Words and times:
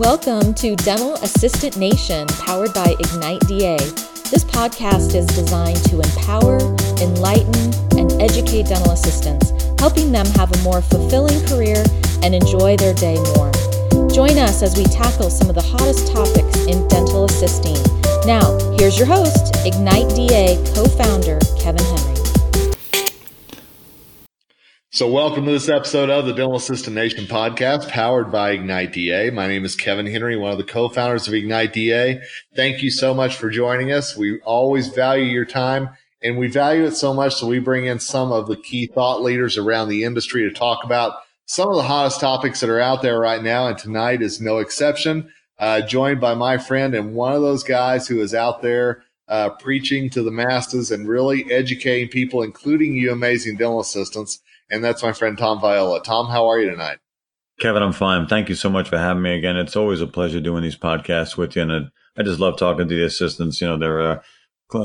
Welcome 0.00 0.54
to 0.54 0.76
Dental 0.76 1.12
Assistant 1.16 1.76
Nation, 1.76 2.26
powered 2.26 2.72
by 2.72 2.96
Ignite 2.98 3.40
DA. 3.40 3.76
This 4.30 4.44
podcast 4.44 5.14
is 5.14 5.26
designed 5.26 5.84
to 5.90 6.00
empower, 6.00 6.56
enlighten, 7.02 7.98
and 7.98 8.10
educate 8.12 8.64
dental 8.64 8.92
assistants, 8.92 9.52
helping 9.78 10.10
them 10.10 10.24
have 10.36 10.50
a 10.52 10.62
more 10.62 10.80
fulfilling 10.80 11.44
career 11.46 11.84
and 12.22 12.34
enjoy 12.34 12.78
their 12.78 12.94
day 12.94 13.16
more. 13.36 13.52
Join 14.08 14.38
us 14.38 14.62
as 14.62 14.74
we 14.74 14.84
tackle 14.84 15.28
some 15.28 15.50
of 15.50 15.54
the 15.54 15.60
hottest 15.60 16.10
topics 16.10 16.64
in 16.64 16.88
dental 16.88 17.26
assisting. 17.26 17.76
Now, 18.24 18.56
here's 18.78 18.96
your 18.96 19.06
host, 19.06 19.54
Ignite 19.66 20.08
DA 20.16 20.56
co 20.74 20.86
founder, 20.86 21.38
Kevin 21.58 21.84
Henry. 21.84 22.09
So, 24.92 25.08
welcome 25.08 25.44
to 25.44 25.52
this 25.52 25.68
episode 25.68 26.10
of 26.10 26.26
the 26.26 26.32
Dental 26.32 26.56
Assistant 26.56 26.96
Nation 26.96 27.26
podcast 27.26 27.88
powered 27.90 28.32
by 28.32 28.50
Ignite 28.50 28.92
DA. 28.92 29.30
My 29.30 29.46
name 29.46 29.64
is 29.64 29.76
Kevin 29.76 30.04
Henry, 30.04 30.36
one 30.36 30.50
of 30.50 30.58
the 30.58 30.64
co 30.64 30.88
founders 30.88 31.28
of 31.28 31.34
Ignite 31.34 31.72
DA. 31.72 32.20
Thank 32.56 32.82
you 32.82 32.90
so 32.90 33.14
much 33.14 33.36
for 33.36 33.50
joining 33.50 33.92
us. 33.92 34.16
We 34.16 34.40
always 34.40 34.88
value 34.88 35.26
your 35.26 35.44
time 35.44 35.90
and 36.24 36.38
we 36.38 36.48
value 36.48 36.86
it 36.86 36.96
so 36.96 37.14
much 37.14 37.38
that 37.38 37.46
we 37.46 37.60
bring 37.60 37.86
in 37.86 38.00
some 38.00 38.32
of 38.32 38.48
the 38.48 38.56
key 38.56 38.86
thought 38.88 39.22
leaders 39.22 39.56
around 39.56 39.90
the 39.90 40.02
industry 40.02 40.42
to 40.42 40.50
talk 40.50 40.82
about 40.82 41.12
some 41.46 41.68
of 41.68 41.76
the 41.76 41.84
hottest 41.84 42.18
topics 42.18 42.58
that 42.58 42.68
are 42.68 42.80
out 42.80 43.00
there 43.00 43.20
right 43.20 43.44
now. 43.44 43.68
And 43.68 43.78
tonight 43.78 44.22
is 44.22 44.40
no 44.40 44.58
exception. 44.58 45.30
Uh, 45.56 45.82
joined 45.82 46.20
by 46.20 46.34
my 46.34 46.58
friend 46.58 46.96
and 46.96 47.14
one 47.14 47.32
of 47.32 47.42
those 47.42 47.62
guys 47.62 48.08
who 48.08 48.20
is 48.20 48.34
out 48.34 48.60
there 48.60 49.04
uh, 49.28 49.50
preaching 49.50 50.10
to 50.10 50.24
the 50.24 50.32
masses 50.32 50.90
and 50.90 51.06
really 51.06 51.48
educating 51.52 52.08
people, 52.08 52.42
including 52.42 52.96
you 52.96 53.12
amazing 53.12 53.56
dental 53.56 53.78
assistants. 53.78 54.40
And 54.70 54.84
that's 54.84 55.02
my 55.02 55.12
friend 55.12 55.36
Tom 55.36 55.60
Viola. 55.60 56.02
Tom, 56.02 56.28
how 56.28 56.48
are 56.48 56.58
you 56.58 56.70
tonight? 56.70 56.98
Kevin, 57.58 57.82
I'm 57.82 57.92
fine. 57.92 58.26
Thank 58.26 58.48
you 58.48 58.54
so 58.54 58.70
much 58.70 58.88
for 58.88 58.98
having 58.98 59.22
me 59.22 59.34
again. 59.34 59.56
It's 59.56 59.76
always 59.76 60.00
a 60.00 60.06
pleasure 60.06 60.40
doing 60.40 60.62
these 60.62 60.78
podcasts 60.78 61.36
with 61.36 61.56
you. 61.56 61.62
And 61.62 61.90
I 62.16 62.22
just 62.22 62.40
love 62.40 62.56
talking 62.56 62.88
to 62.88 62.94
the 62.94 63.04
assistants. 63.04 63.60
You 63.60 63.68
know, 63.68 63.78
they're 63.78 64.00
uh, 64.00 64.22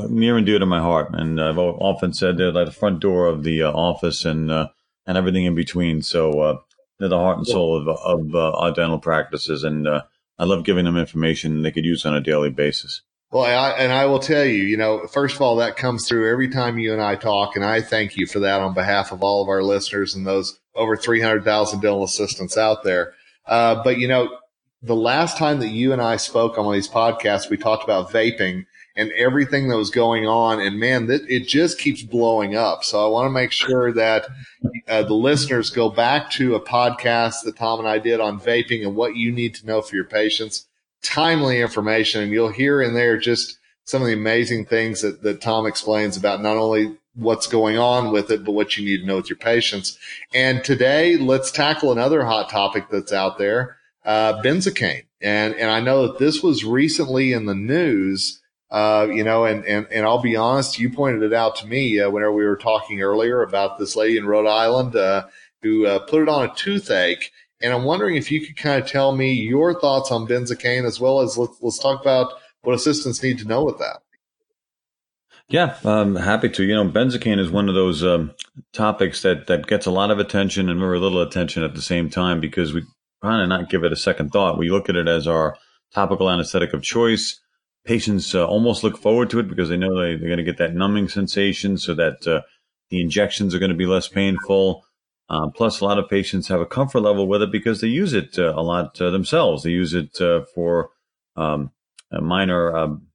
near 0.08 0.36
and 0.36 0.44
dear 0.44 0.58
to 0.58 0.66
my 0.66 0.80
heart. 0.80 1.10
And 1.14 1.40
I've 1.40 1.58
often 1.58 2.12
said 2.12 2.36
they're 2.36 2.52
like 2.52 2.66
the 2.66 2.72
front 2.72 3.00
door 3.00 3.26
of 3.26 3.44
the 3.44 3.62
uh, 3.62 3.70
office 3.70 4.24
and, 4.24 4.50
uh, 4.50 4.68
and 5.06 5.16
everything 5.16 5.44
in 5.44 5.54
between. 5.54 6.02
So 6.02 6.40
uh, 6.40 6.56
they're 6.98 7.08
the 7.08 7.18
heart 7.18 7.38
and 7.38 7.46
soul 7.46 7.76
of, 7.76 7.88
of 7.88 8.34
uh, 8.34 8.56
our 8.56 8.72
dental 8.72 8.98
practices, 8.98 9.64
and 9.64 9.86
uh, 9.86 10.02
I 10.38 10.44
love 10.44 10.64
giving 10.64 10.84
them 10.84 10.96
information 10.96 11.62
they 11.62 11.72
could 11.72 11.84
use 11.84 12.06
on 12.06 12.14
a 12.14 12.20
daily 12.20 12.50
basis. 12.50 13.02
Well, 13.32 13.44
I, 13.44 13.70
and 13.72 13.92
I 13.92 14.06
will 14.06 14.20
tell 14.20 14.44
you, 14.44 14.62
you 14.62 14.76
know, 14.76 15.06
first 15.08 15.34
of 15.34 15.42
all, 15.42 15.56
that 15.56 15.76
comes 15.76 16.08
through 16.08 16.30
every 16.30 16.48
time 16.48 16.78
you 16.78 16.92
and 16.92 17.02
I 17.02 17.16
talk, 17.16 17.56
and 17.56 17.64
I 17.64 17.80
thank 17.80 18.16
you 18.16 18.26
for 18.26 18.38
that 18.40 18.60
on 18.60 18.72
behalf 18.72 19.10
of 19.10 19.22
all 19.22 19.42
of 19.42 19.48
our 19.48 19.62
listeners 19.62 20.14
and 20.14 20.26
those 20.26 20.58
over 20.74 20.96
300,000 20.96 21.80
dental 21.80 22.04
assistants 22.04 22.56
out 22.56 22.84
there. 22.84 23.14
Uh, 23.46 23.82
but 23.82 23.98
you 23.98 24.06
know, 24.06 24.28
the 24.82 24.94
last 24.94 25.36
time 25.36 25.58
that 25.60 25.68
you 25.68 25.92
and 25.92 26.00
I 26.00 26.16
spoke 26.16 26.56
on 26.56 26.66
one 26.66 26.74
of 26.74 26.82
these 26.82 26.88
podcasts, 26.88 27.50
we 27.50 27.56
talked 27.56 27.82
about 27.82 28.10
vaping 28.10 28.66
and 28.96 29.12
everything 29.12 29.68
that 29.68 29.76
was 29.76 29.90
going 29.90 30.26
on. 30.26 30.60
And 30.60 30.78
man, 30.78 31.08
it 31.10 31.46
just 31.46 31.78
keeps 31.78 32.02
blowing 32.02 32.56
up. 32.56 32.84
So 32.84 33.04
I 33.04 33.08
want 33.08 33.26
to 33.26 33.30
make 33.30 33.52
sure 33.52 33.92
that 33.92 34.26
uh, 34.88 35.02
the 35.02 35.14
listeners 35.14 35.70
go 35.70 35.90
back 35.90 36.30
to 36.32 36.54
a 36.54 36.60
podcast 36.60 37.42
that 37.44 37.56
Tom 37.56 37.78
and 37.78 37.88
I 37.88 37.98
did 37.98 38.20
on 38.20 38.40
vaping 38.40 38.86
and 38.86 38.96
what 38.96 39.16
you 39.16 39.32
need 39.32 39.54
to 39.56 39.66
know 39.66 39.82
for 39.82 39.96
your 39.96 40.06
patients. 40.06 40.66
Timely 41.06 41.60
information, 41.60 42.22
and 42.22 42.32
you'll 42.32 42.52
hear 42.52 42.82
in 42.82 42.94
there 42.94 43.16
just 43.18 43.58
some 43.84 44.02
of 44.02 44.08
the 44.08 44.14
amazing 44.14 44.66
things 44.66 45.02
that, 45.02 45.22
that 45.22 45.40
Tom 45.40 45.66
explains 45.66 46.16
about 46.16 46.42
not 46.42 46.56
only 46.56 46.96
what's 47.14 47.46
going 47.46 47.78
on 47.78 48.12
with 48.12 48.30
it, 48.30 48.44
but 48.44 48.52
what 48.52 48.76
you 48.76 48.84
need 48.84 49.00
to 49.00 49.06
know 49.06 49.16
with 49.16 49.30
your 49.30 49.38
patients. 49.38 49.98
And 50.34 50.62
today, 50.64 51.16
let's 51.16 51.50
tackle 51.50 51.92
another 51.92 52.24
hot 52.24 52.50
topic 52.50 52.88
that's 52.90 53.12
out 53.12 53.38
there, 53.38 53.76
uh, 54.04 54.42
benzocaine. 54.42 55.04
And, 55.22 55.54
and 55.54 55.70
I 55.70 55.80
know 55.80 56.06
that 56.06 56.18
this 56.18 56.42
was 56.42 56.64
recently 56.64 57.32
in 57.32 57.46
the 57.46 57.54
news 57.54 58.42
uh, 58.70 59.06
you 59.10 59.22
know, 59.22 59.44
and, 59.44 59.64
and, 59.64 59.86
and 59.90 60.04
I'll 60.04 60.22
be 60.22 60.36
honest, 60.36 60.78
you 60.78 60.90
pointed 60.90 61.22
it 61.22 61.32
out 61.32 61.56
to 61.56 61.66
me 61.66 62.00
uh, 62.00 62.10
whenever 62.10 62.32
we 62.32 62.44
were 62.44 62.56
talking 62.56 63.00
earlier 63.00 63.42
about 63.42 63.78
this 63.78 63.94
lady 63.94 64.16
in 64.16 64.26
Rhode 64.26 64.48
Island 64.48 64.96
uh, 64.96 65.26
who 65.62 65.86
uh, 65.86 66.00
put 66.00 66.22
it 66.22 66.28
on 66.28 66.44
a 66.44 66.54
toothache. 66.54 67.30
And 67.62 67.72
I'm 67.72 67.84
wondering 67.84 68.16
if 68.16 68.30
you 68.30 68.44
could 68.44 68.56
kind 68.56 68.82
of 68.82 68.88
tell 68.88 69.16
me 69.16 69.32
your 69.32 69.78
thoughts 69.80 70.10
on 70.10 70.26
benzocaine 70.26 70.84
as 70.84 71.00
well 71.00 71.20
as 71.20 71.38
let's, 71.38 71.56
let's 71.60 71.78
talk 71.78 72.00
about 72.00 72.32
what 72.62 72.74
assistants 72.74 73.22
need 73.22 73.38
to 73.38 73.46
know 73.46 73.64
with 73.64 73.78
that. 73.78 74.00
Yeah, 75.48 75.76
I'm 75.84 76.16
happy 76.16 76.48
to. 76.50 76.64
You 76.64 76.74
know, 76.74 76.90
benzocaine 76.90 77.38
is 77.38 77.50
one 77.50 77.68
of 77.68 77.74
those 77.74 78.02
um, 78.02 78.34
topics 78.72 79.22
that, 79.22 79.46
that 79.46 79.66
gets 79.66 79.86
a 79.86 79.92
lot 79.92 80.10
of 80.10 80.18
attention 80.18 80.68
and 80.68 80.80
very 80.80 80.98
little 80.98 81.22
attention 81.22 81.62
at 81.62 81.74
the 81.74 81.82
same 81.82 82.10
time 82.10 82.40
because 82.40 82.74
we 82.74 82.82
kind 83.22 83.42
of 83.42 83.48
not 83.48 83.70
give 83.70 83.84
it 83.84 83.92
a 83.92 83.96
second 83.96 84.30
thought. 84.30 84.58
We 84.58 84.70
look 84.70 84.88
at 84.88 84.96
it 84.96 85.08
as 85.08 85.26
our 85.26 85.56
topical 85.94 86.28
anesthetic 86.28 86.72
of 86.72 86.82
choice 86.82 87.40
patients 87.86 88.34
uh, 88.34 88.46
almost 88.46 88.84
look 88.84 88.98
forward 88.98 89.30
to 89.30 89.38
it 89.38 89.48
because 89.48 89.68
they 89.68 89.76
know 89.76 89.98
they, 89.98 90.12
are 90.12 90.18
going 90.18 90.36
to 90.36 90.42
get 90.42 90.58
that 90.58 90.74
numbing 90.74 91.08
sensation 91.08 91.78
so 91.78 91.94
that 91.94 92.26
uh, 92.26 92.42
the 92.90 93.00
injections 93.00 93.54
are 93.54 93.58
going 93.58 93.70
to 93.70 93.76
be 93.76 93.86
less 93.86 94.08
painful. 94.08 94.84
Uh, 95.28 95.48
plus, 95.48 95.80
a 95.80 95.84
lot 95.84 95.98
of 95.98 96.08
patients 96.08 96.48
have 96.48 96.60
a 96.60 96.66
comfort 96.66 97.00
level 97.00 97.26
with 97.26 97.42
it 97.42 97.50
because 97.50 97.80
they 97.80 97.88
use 97.88 98.12
it 98.12 98.38
uh, 98.38 98.52
a 98.54 98.62
lot 98.62 99.00
uh, 99.00 99.10
themselves. 99.10 99.62
They 99.62 99.70
use 99.70 99.92
it 99.92 100.20
uh, 100.20 100.44
for 100.54 100.90
um, 101.34 101.72
minor 102.12 102.76
um, 102.76 103.08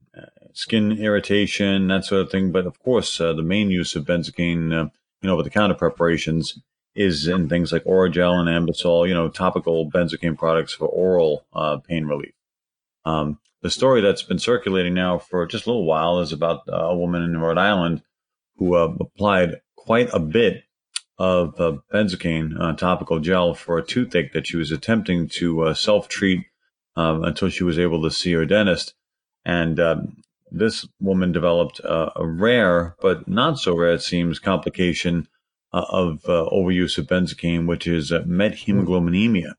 skin 0.53 0.91
irritation, 0.91 1.87
that 1.87 2.05
sort 2.05 2.21
of 2.21 2.29
thing. 2.29 2.51
But 2.51 2.65
of 2.65 2.79
course, 2.79 3.17
the 3.17 3.41
main 3.41 3.71
use 3.71 3.95
of 3.95 4.05
benzocaine, 4.05 4.71
you 4.71 5.27
know, 5.27 5.33
over 5.33 5.43
the 5.43 5.49
counter 5.49 5.75
preparations 5.75 6.59
is 6.93 7.27
in 7.27 7.47
things 7.47 7.71
like 7.71 7.85
Orajel 7.85 8.33
and 8.33 8.49
Anbesol, 8.49 9.07
you 9.07 9.13
know, 9.13 9.29
topical 9.29 9.89
benzocaine 9.89 10.37
products 10.37 10.73
for 10.73 10.87
oral 10.87 11.45
pain 11.87 12.05
relief. 12.05 12.33
Um, 13.05 13.39
the 13.61 13.69
story 13.69 14.01
that's 14.01 14.23
been 14.23 14.39
circulating 14.39 14.93
now 14.93 15.19
for 15.19 15.45
just 15.45 15.65
a 15.65 15.69
little 15.69 15.85
while 15.85 16.19
is 16.19 16.31
about 16.31 16.67
uh, 16.67 16.75
a 16.75 16.95
woman 16.95 17.21
in 17.21 17.37
Rhode 17.37 17.57
Island 17.57 18.01
who 18.57 18.75
uh, 18.75 18.93
applied 18.99 19.61
quite 19.75 20.09
a 20.13 20.19
bit 20.19 20.63
of 21.17 21.59
uh, 21.59 21.77
benzocaine 21.93 22.59
uh, 22.59 22.73
topical 22.73 23.19
gel 23.19 23.53
for 23.53 23.77
a 23.77 23.85
toothache 23.85 24.33
that 24.33 24.47
she 24.47 24.57
was 24.57 24.71
attempting 24.71 25.27
to 25.27 25.61
uh, 25.63 25.73
self 25.73 26.07
treat 26.07 26.45
um, 26.95 27.23
until 27.23 27.49
she 27.49 27.63
was 27.63 27.77
able 27.77 28.01
to 28.03 28.11
see 28.11 28.33
her 28.33 28.45
dentist. 28.45 28.93
And 29.45 29.79
um, 29.79 30.17
this 30.51 30.87
woman 30.99 31.31
developed 31.31 31.79
a 31.83 32.25
rare, 32.25 32.95
but 33.01 33.27
not 33.27 33.57
so 33.57 33.75
rare, 33.75 33.93
it 33.93 34.01
seems, 34.01 34.39
complication 34.39 35.27
uh, 35.73 35.85
of 35.89 36.21
overuse 36.23 36.97
of 36.97 37.07
benzocaine, 37.07 37.65
which 37.65 37.87
is 37.87 38.11
methemoglobinemia. 38.11 39.53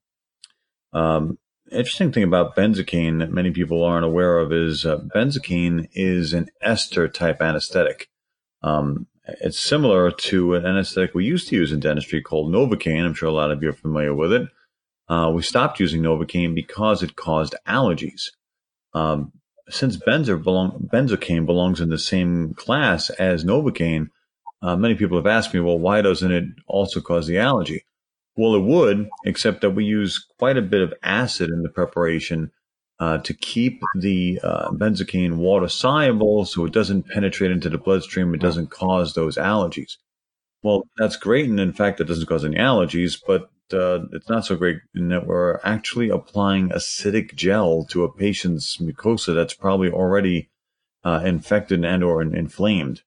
Um, 0.92 1.38
interesting 1.70 2.12
thing 2.12 2.24
about 2.24 2.54
benzocaine 2.54 3.19
that 3.20 3.32
many 3.32 3.50
people 3.50 3.82
aren't 3.82 4.04
aware 4.04 4.38
of 4.38 4.52
is 4.52 4.84
uh, 4.84 4.98
benzocaine 5.14 5.88
is 5.92 6.32
an 6.32 6.48
ester 6.60 7.08
type 7.08 7.40
anesthetic. 7.40 8.08
Um, 8.62 9.06
it's 9.25 9.60
similar 9.60 10.10
to 10.10 10.55
an 10.55 10.66
anesthetic 10.66 11.15
we 11.15 11.25
used 11.25 11.49
to 11.49 11.56
use 11.56 11.72
in 11.72 11.81
dentistry 11.81 12.21
called 12.21 12.53
Novocaine. 12.53 13.05
I'm 13.05 13.15
sure 13.15 13.28
a 13.28 13.33
lot 13.33 13.50
of 13.50 13.62
you 13.62 13.71
are 13.71 13.75
familiar 13.75 14.15
with 14.15 14.33
it. 14.33 14.49
Uh, 15.09 15.31
we 15.34 15.43
stopped 15.43 15.81
using 15.81 16.03
Novocaine 16.03 16.55
because 16.55 17.03
it 17.03 17.16
caused 17.16 17.55
allergies. 17.66 18.31
Um, 18.94 19.32
since 19.69 19.97
belong, 19.97 20.88
benzocaine 20.93 21.47
belongs 21.47 21.81
in 21.81 21.88
the 21.88 21.99
same 21.99 22.55
class 22.55 23.11
as 23.11 23.44
Novocaine, 23.44 24.09
uh, 24.61 24.77
many 24.77 24.94
people 24.94 25.16
have 25.16 25.27
asked 25.27 25.53
me, 25.53 25.61
well, 25.61 25.78
why 25.78 26.03
doesn't 26.03 26.31
it 26.31 26.44
also 26.66 27.00
cause 27.00 27.27
the 27.27 27.38
allergy? 27.38 27.84
Well, 28.37 28.55
it 28.55 28.62
would, 28.62 29.09
except 29.25 29.61
that 29.61 29.71
we 29.71 29.84
use 29.84 30.25
quite 30.38 30.56
a 30.56 30.62
bit 30.62 30.81
of 30.81 30.94
acid 31.03 31.50
in 31.50 31.62
the 31.62 31.69
preparation 31.69 32.50
uh, 33.02 33.18
to 33.18 33.34
keep 33.34 33.82
the 33.98 34.38
uh, 34.44 34.70
benzocaine 34.70 35.34
water 35.34 35.66
soluble 35.66 36.44
so 36.44 36.64
it 36.64 36.72
doesn't 36.72 37.08
penetrate 37.08 37.50
into 37.50 37.68
the 37.68 37.76
bloodstream. 37.76 38.32
It 38.32 38.40
doesn't 38.40 38.70
cause 38.70 39.14
those 39.14 39.36
allergies. 39.36 39.96
Well, 40.62 40.84
that's 40.98 41.16
great. 41.16 41.50
And 41.50 41.58
in 41.58 41.72
fact, 41.72 42.00
it 42.00 42.04
doesn't 42.04 42.28
cause 42.28 42.44
any 42.44 42.58
allergies, 42.58 43.20
but 43.26 43.50
uh, 43.72 44.04
it's 44.12 44.28
not 44.28 44.46
so 44.46 44.54
great 44.54 44.78
in 44.94 45.08
that 45.08 45.26
we're 45.26 45.58
actually 45.64 46.10
applying 46.10 46.69
acidic 46.69 47.34
gel 47.34 47.84
to 47.87 48.04
a 48.04 48.12
patient's 48.12 48.76
mucosa 48.76 49.34
that's 49.34 49.55
probably 49.55 49.90
already 49.90 50.48
uh, 51.02 51.22
infected 51.25 51.84
and 51.84 52.05
or 52.05 52.22
inflamed. 52.22 53.02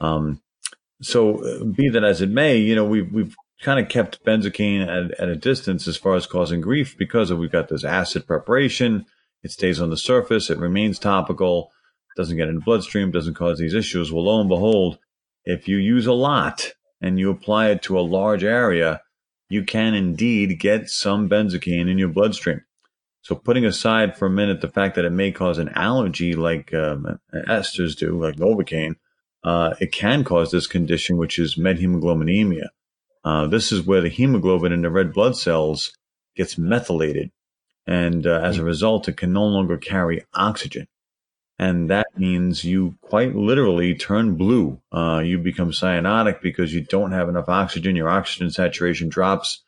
Um, 0.00 0.40
so 1.02 1.44
uh, 1.44 1.64
be 1.64 1.90
that 1.90 2.04
as 2.04 2.22
it 2.22 2.30
may, 2.30 2.56
you 2.56 2.74
know, 2.74 2.86
we've, 2.86 3.12
we've 3.12 3.36
kind 3.60 3.80
of 3.80 3.90
kept 3.90 4.24
benzocaine 4.24 4.80
at, 4.80 5.10
at 5.20 5.28
a 5.28 5.36
distance 5.36 5.86
as 5.86 5.98
far 5.98 6.14
as 6.14 6.26
causing 6.26 6.62
grief 6.62 6.96
because 6.96 7.30
of, 7.30 7.38
we've 7.38 7.52
got 7.52 7.68
this 7.68 7.84
acid 7.84 8.26
preparation. 8.26 9.04
It 9.42 9.50
stays 9.50 9.80
on 9.80 9.90
the 9.90 9.96
surface. 9.96 10.50
It 10.50 10.58
remains 10.58 10.98
topical. 10.98 11.70
Doesn't 12.16 12.36
get 12.36 12.48
in 12.48 12.56
the 12.56 12.60
bloodstream. 12.60 13.10
Doesn't 13.10 13.34
cause 13.34 13.58
these 13.58 13.74
issues. 13.74 14.10
Well, 14.10 14.24
lo 14.24 14.40
and 14.40 14.48
behold, 14.48 14.98
if 15.44 15.68
you 15.68 15.76
use 15.76 16.06
a 16.06 16.12
lot 16.12 16.72
and 17.00 17.18
you 17.18 17.30
apply 17.30 17.68
it 17.70 17.82
to 17.82 17.98
a 17.98 18.00
large 18.00 18.42
area, 18.42 19.02
you 19.48 19.62
can 19.64 19.94
indeed 19.94 20.58
get 20.58 20.88
some 20.88 21.28
benzocaine 21.28 21.88
in 21.90 21.98
your 21.98 22.08
bloodstream. 22.08 22.62
So 23.22 23.34
putting 23.34 23.64
aside 23.64 24.16
for 24.16 24.26
a 24.26 24.30
minute 24.30 24.60
the 24.60 24.68
fact 24.68 24.94
that 24.94 25.04
it 25.04 25.10
may 25.10 25.32
cause 25.32 25.58
an 25.58 25.70
allergy 25.70 26.34
like 26.34 26.72
um, 26.72 27.18
esters 27.34 27.96
do, 27.96 28.20
like 28.20 28.36
Novocaine, 28.36 28.94
uh, 29.42 29.74
it 29.80 29.92
can 29.92 30.24
cause 30.24 30.50
this 30.50 30.66
condition, 30.66 31.16
which 31.16 31.38
is 31.38 31.56
methemoglobinemia. 31.56 32.68
Uh, 33.24 33.46
this 33.48 33.72
is 33.72 33.82
where 33.82 34.00
the 34.00 34.08
hemoglobin 34.08 34.72
in 34.72 34.82
the 34.82 34.90
red 34.90 35.12
blood 35.12 35.36
cells 35.36 35.92
gets 36.36 36.56
methylated. 36.56 37.30
And 37.86 38.26
uh, 38.26 38.40
as 38.42 38.58
a 38.58 38.64
result, 38.64 39.08
it 39.08 39.16
can 39.16 39.32
no 39.32 39.44
longer 39.44 39.76
carry 39.76 40.24
oxygen. 40.34 40.88
And 41.58 41.88
that 41.88 42.06
means 42.16 42.64
you 42.64 42.96
quite 43.00 43.34
literally 43.34 43.94
turn 43.94 44.34
blue. 44.34 44.80
Uh, 44.92 45.22
you 45.24 45.38
become 45.38 45.70
cyanotic 45.70 46.42
because 46.42 46.74
you 46.74 46.82
don't 46.82 47.12
have 47.12 47.28
enough 47.28 47.48
oxygen. 47.48 47.96
Your 47.96 48.10
oxygen 48.10 48.50
saturation 48.50 49.08
drops. 49.08 49.62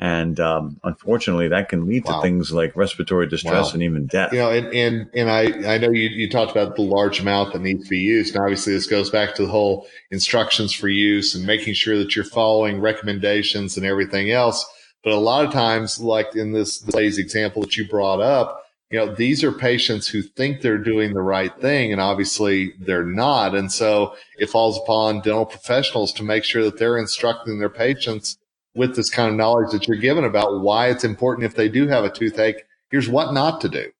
And 0.00 0.38
um, 0.40 0.80
unfortunately, 0.82 1.48
that 1.48 1.68
can 1.68 1.86
lead 1.86 2.04
wow. 2.04 2.16
to 2.16 2.22
things 2.22 2.52
like 2.52 2.76
respiratory 2.76 3.28
distress 3.28 3.66
wow. 3.66 3.72
and 3.74 3.82
even 3.82 4.06
death. 4.06 4.32
You 4.32 4.40
know, 4.40 4.50
and 4.50 4.66
and, 4.74 5.10
and 5.14 5.30
I, 5.30 5.74
I 5.74 5.78
know 5.78 5.90
you, 5.90 6.08
you 6.08 6.28
talked 6.28 6.50
about 6.50 6.76
the 6.76 6.82
large 6.82 7.20
amount 7.20 7.52
that 7.52 7.62
needs 7.62 7.84
to 7.84 7.90
be 7.90 8.00
used. 8.00 8.34
And 8.34 8.42
obviously, 8.42 8.72
this 8.72 8.86
goes 8.86 9.10
back 9.10 9.34
to 9.36 9.42
the 9.42 9.50
whole 9.50 9.86
instructions 10.10 10.72
for 10.72 10.88
use 10.88 11.34
and 11.34 11.46
making 11.46 11.74
sure 11.74 11.96
that 11.98 12.14
you're 12.14 12.24
following 12.24 12.80
recommendations 12.80 13.76
and 13.76 13.86
everything 13.86 14.30
else. 14.30 14.66
But 15.04 15.12
a 15.12 15.16
lot 15.16 15.44
of 15.44 15.52
times, 15.52 16.00
like 16.00 16.34
in 16.34 16.52
this 16.52 16.78
today's 16.78 17.18
example 17.18 17.62
that 17.62 17.76
you 17.76 17.86
brought 17.86 18.20
up, 18.20 18.64
you 18.90 18.98
know, 18.98 19.14
these 19.14 19.44
are 19.44 19.52
patients 19.52 20.08
who 20.08 20.22
think 20.22 20.60
they're 20.60 20.78
doing 20.78 21.12
the 21.12 21.20
right 21.20 21.54
thing 21.60 21.92
and 21.92 22.00
obviously 22.00 22.72
they're 22.78 23.04
not. 23.04 23.54
And 23.54 23.70
so 23.70 24.14
it 24.38 24.50
falls 24.50 24.78
upon 24.78 25.20
dental 25.20 25.46
professionals 25.46 26.12
to 26.14 26.22
make 26.22 26.44
sure 26.44 26.62
that 26.64 26.78
they're 26.78 26.98
instructing 26.98 27.58
their 27.58 27.68
patients 27.68 28.38
with 28.74 28.96
this 28.96 29.10
kind 29.10 29.28
of 29.28 29.36
knowledge 29.36 29.72
that 29.72 29.86
you're 29.86 29.96
given 29.96 30.24
about 30.24 30.60
why 30.60 30.88
it's 30.88 31.04
important 31.04 31.44
if 31.44 31.54
they 31.54 31.68
do 31.68 31.86
have 31.88 32.04
a 32.04 32.10
toothache. 32.10 32.64
Here's 32.90 33.08
what 33.08 33.34
not 33.34 33.60
to 33.62 33.68
do. 33.68 33.90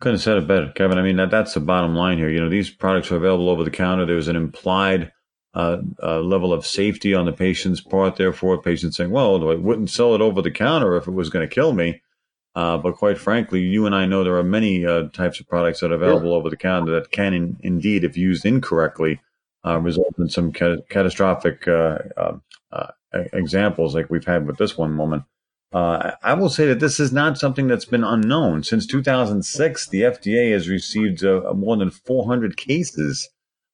Couldn't 0.00 0.16
have 0.16 0.22
said 0.22 0.36
it 0.36 0.46
better, 0.46 0.72
Kevin. 0.74 0.98
I 0.98 1.02
mean, 1.02 1.16
that, 1.16 1.30
that's 1.30 1.54
the 1.54 1.60
bottom 1.60 1.94
line 1.94 2.18
here. 2.18 2.28
You 2.28 2.40
know, 2.40 2.50
these 2.50 2.68
products 2.68 3.10
are 3.10 3.16
available 3.16 3.48
over 3.48 3.64
the 3.64 3.70
counter. 3.70 4.04
There's 4.04 4.28
an 4.28 4.36
implied 4.36 5.10
uh, 5.56 5.80
uh, 6.02 6.20
level 6.20 6.52
of 6.52 6.66
safety 6.66 7.14
on 7.14 7.24
the 7.24 7.32
patient's 7.32 7.80
part. 7.80 8.16
Therefore, 8.16 8.60
patients 8.60 8.98
saying, 8.98 9.10
well, 9.10 9.36
I 9.50 9.54
wouldn't 9.54 9.88
sell 9.88 10.14
it 10.14 10.20
over 10.20 10.42
the 10.42 10.50
counter 10.50 10.98
if 10.98 11.08
it 11.08 11.12
was 11.12 11.30
going 11.30 11.48
to 11.48 11.54
kill 11.54 11.72
me. 11.72 12.02
Uh, 12.54 12.76
but 12.76 12.96
quite 12.96 13.16
frankly, 13.16 13.60
you 13.60 13.86
and 13.86 13.94
I 13.94 14.04
know 14.04 14.22
there 14.22 14.36
are 14.36 14.42
many 14.42 14.84
uh, 14.84 15.04
types 15.14 15.40
of 15.40 15.48
products 15.48 15.80
that 15.80 15.92
are 15.92 15.94
available 15.94 16.28
sure. 16.28 16.36
over 16.36 16.50
the 16.50 16.58
counter 16.58 16.92
that 16.92 17.10
can 17.10 17.32
in, 17.32 17.56
indeed, 17.62 18.04
if 18.04 18.18
used 18.18 18.44
incorrectly, 18.44 19.18
uh, 19.64 19.78
result 19.78 20.14
in 20.18 20.28
some 20.28 20.52
ca- 20.52 20.82
catastrophic 20.90 21.66
uh, 21.66 22.00
examples 23.32 23.94
like 23.94 24.10
we've 24.10 24.26
had 24.26 24.46
with 24.46 24.58
this 24.58 24.76
one 24.76 24.94
woman. 24.98 25.24
I 25.72 26.34
will 26.34 26.50
say 26.50 26.66
that 26.66 26.80
this 26.80 27.00
is 27.00 27.12
not 27.12 27.38
something 27.38 27.66
that's 27.66 27.86
been 27.86 28.04
unknown. 28.04 28.62
Since 28.62 28.86
2006, 28.88 29.88
the 29.88 30.02
FDA 30.02 30.52
has 30.52 30.68
received 30.68 31.22
more 31.22 31.78
than 31.78 31.90
400 31.90 32.58
cases 32.58 33.30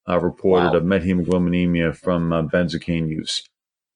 uh, 0.08 0.18
reported 0.18 0.70
wow. 0.70 0.76
of 0.76 0.82
methemoglobinemia 0.84 1.96
from 1.96 2.32
uh, 2.32 2.42
benzocaine 2.42 3.08
use. 3.08 3.42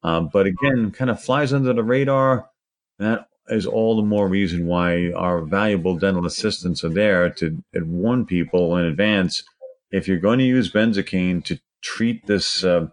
Um, 0.03 0.31
but 0.33 0.47
again, 0.47 0.93
kind 0.93 1.11
of 1.11 1.23
flies 1.23 1.53
under 1.53 1.73
the 1.73 1.83
radar. 1.83 2.51
That 2.99 3.27
is 3.49 3.67
all 3.67 3.97
the 3.97 4.03
more 4.03 4.29
reason 4.29 4.67
why 4.67 5.13
our 5.13 5.43
valuable 5.43 5.97
dental 5.97 6.27
assistants 6.27 6.85
are 6.85 6.91
there 6.91 7.31
to 7.31 7.63
warn 7.75 8.27
people 8.27 8.77
in 8.77 8.85
advance. 8.85 9.45
If 9.91 10.09
you're 10.09 10.19
going 10.19 10.39
to 10.39 10.45
use 10.45 10.73
benzocaine 10.73 11.45
to 11.45 11.59
treat 11.83 12.27
this, 12.27 12.65
uh, 12.65 12.89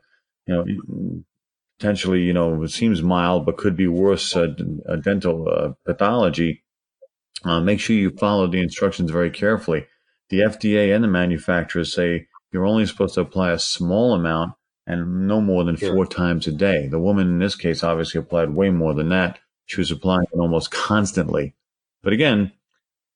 you 0.48 0.54
know, 0.54 1.24
potentially, 1.80 2.22
you 2.22 2.34
know, 2.34 2.64
it 2.64 2.70
seems 2.70 3.02
mild 3.02 3.46
but 3.46 3.58
could 3.58 3.76
be 3.76 3.88
worse 3.88 4.36
uh, 4.36 4.48
dental 5.02 5.48
uh, 5.50 5.74
pathology, 5.86 6.64
uh, 7.44 7.60
make 7.60 7.80
sure 7.80 7.96
you 7.96 8.12
follow 8.12 8.48
the 8.48 8.62
instructions 8.62 9.12
very 9.12 9.30
carefully. 9.30 9.86
The 10.30 10.40
FDA 10.40 10.96
and 10.96 11.04
the 11.04 11.10
manufacturers 11.10 11.94
say 11.94 12.28
you're 12.54 12.66
only 12.66 12.86
supposed 12.86 13.16
to 13.16 13.22
apply 13.22 13.52
a 13.52 13.60
small 13.60 14.14
amount 14.14 14.54
and 14.86 15.28
no 15.28 15.42
more 15.42 15.64
than 15.64 15.76
four 15.76 16.06
times 16.06 16.46
a 16.48 16.52
day. 16.52 16.88
The 16.88 17.00
woman 17.00 17.28
in 17.28 17.40
this 17.40 17.56
case 17.56 17.84
obviously 17.84 18.20
applied 18.20 18.52
way 18.52 18.70
more 18.70 18.94
than 18.94 19.10
that. 19.10 19.40
She 19.66 19.82
was 19.82 19.92
applying 19.92 20.28
it 20.32 20.38
almost 20.38 20.72
constantly. 20.72 21.56
But 22.04 22.14
again, 22.14 22.52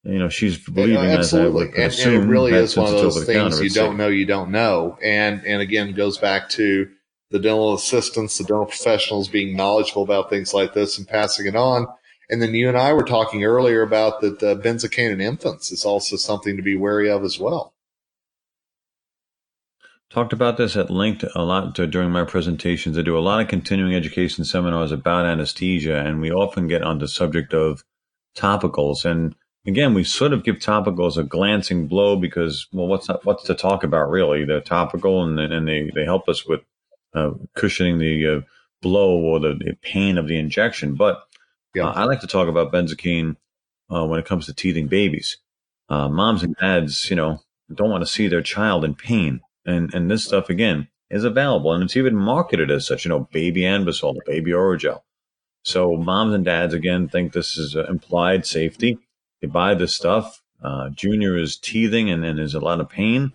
you 0.03 0.17
know, 0.17 0.29
she's 0.29 0.57
believing 0.57 1.03
yeah, 1.03 1.17
absolutely. 1.17 1.67
and, 1.67 1.93
and, 1.93 2.13
it 2.13 2.27
really 2.27 2.53
is 2.53 2.77
one 2.77 2.87
of 2.87 2.99
those 2.99 3.25
things 3.25 3.61
you 3.61 3.69
don't 3.69 3.97
know, 3.97 4.07
you 4.07 4.25
don't 4.25 4.51
know. 4.51 4.97
And, 5.03 5.45
and 5.45 5.61
again, 5.61 5.93
goes 5.93 6.17
back 6.17 6.49
to 6.51 6.89
the 7.29 7.39
dental 7.39 7.73
assistants, 7.73 8.37
the 8.37 8.45
dental 8.45 8.65
professionals 8.65 9.27
being 9.27 9.57
knowledgeable 9.57 10.03
about 10.03 10.29
things 10.29 10.53
like 10.53 10.73
this 10.73 10.97
and 10.97 11.07
passing 11.07 11.45
it 11.45 11.55
on. 11.55 11.85
And 12.29 12.41
then 12.41 12.53
you 12.53 12.69
and 12.69 12.77
I 12.77 12.93
were 12.93 13.03
talking 13.03 13.43
earlier 13.43 13.81
about 13.81 14.21
that 14.21 14.41
uh, 14.41 14.55
benzocaine 14.55 15.11
in 15.11 15.21
infants 15.21 15.71
is 15.71 15.83
also 15.85 16.15
something 16.15 16.55
to 16.55 16.63
be 16.63 16.77
wary 16.77 17.09
of 17.09 17.23
as 17.23 17.37
well 17.37 17.73
talked 20.09 20.33
about 20.33 20.57
this 20.57 20.75
at 20.75 20.89
length 20.89 21.25
a 21.36 21.44
lot 21.44 21.74
during 21.74 22.12
my 22.12 22.24
presentations. 22.24 22.98
I 22.98 23.01
do 23.01 23.18
a 23.18 23.19
lot 23.19 23.42
of 23.42 23.48
continuing 23.48 23.95
education 23.95 24.45
seminars 24.45 24.92
about 24.92 25.25
anesthesia, 25.25 25.98
and 25.98 26.21
we 26.21 26.31
often 26.31 26.68
get 26.68 26.81
on 26.81 27.00
the 27.00 27.07
subject 27.07 27.54
of 27.54 27.83
topicals. 28.38 29.04
And 29.06 29.36
again, 29.65 29.94
we 29.94 30.04
sort 30.04 30.33
of 30.33 30.44
give 30.44 30.57
topicals 30.57 31.18
a 31.18 31.24
glancing 31.24 31.88
blow 31.88 32.15
because, 32.15 32.68
well, 32.71 32.88
what's 32.88 33.07
not, 33.07 33.25
what's 33.25 33.44
to 33.45 33.56
talk 33.56 33.83
about 33.83 34.09
really? 34.09 34.45
They're 34.45 34.62
topical, 34.62 35.24
and 35.24 35.39
and 35.39 35.68
they 35.68 35.92
they 35.94 36.06
help 36.06 36.30
us 36.30 36.45
with 36.45 36.62
uh, 37.13 37.31
cushioning 37.56 38.00
the 38.00 38.27
uh, 38.27 38.42
blow 38.81 39.18
or 39.19 39.39
the, 39.39 39.56
the, 39.56 39.74
pain 39.81 40.18
of 40.18 40.27
the 40.27 40.38
injection. 40.38 40.95
But 40.95 41.24
yeah. 41.74 41.88
uh, 41.88 41.94
I 41.94 42.04
like 42.04 42.21
to 42.21 42.27
talk 42.27 42.48
about 42.48 42.71
benzocaine 42.71 43.36
uh, 43.92 44.06
when 44.06 44.19
it 44.19 44.25
comes 44.25 44.45
to 44.45 44.54
teething 44.54 44.88
babies. 44.88 45.38
Uh, 45.89 46.09
moms 46.09 46.44
and 46.44 46.56
dads, 46.57 47.09
you 47.09 47.15
know, 47.15 47.39
don't 47.74 47.89
want 47.89 48.01
to 48.01 48.12
see 48.12 48.27
their 48.27 48.42
child 48.42 48.86
in 48.86 48.94
pain 48.94 49.42
and 49.67 49.93
and 49.93 50.09
this 50.09 50.25
stuff 50.25 50.49
again 50.49 50.87
is 51.09 51.23
available 51.23 51.71
and 51.73 51.83
it's 51.83 51.95
even 51.95 52.15
marketed 52.15 52.71
as 52.71 52.87
such. 52.87 53.05
You 53.05 53.09
know, 53.09 53.27
baby 53.31 53.61
Anbesol, 53.61 54.15
baby 54.25 54.51
Orajel. 54.51 55.01
So 55.63 55.95
moms 55.95 56.33
and 56.33 56.45
dads 56.45 56.73
again 56.73 57.09
think 57.09 57.33
this 57.33 57.57
is 57.57 57.75
implied 57.75 58.45
safety. 58.45 58.97
They 59.41 59.47
buy 59.47 59.75
this 59.75 59.95
stuff. 59.95 60.41
Uh, 60.63 60.89
junior 60.89 61.37
is 61.37 61.57
teething 61.57 62.09
and, 62.09 62.25
and 62.25 62.39
there's 62.39 62.55
a 62.55 62.59
lot 62.59 62.79
of 62.79 62.89
pain. 62.89 63.33